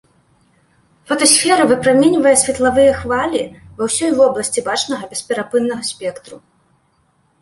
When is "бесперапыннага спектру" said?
5.13-6.35